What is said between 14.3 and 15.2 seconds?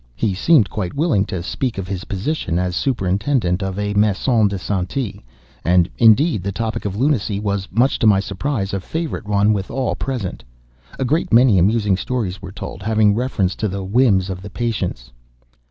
of the patients.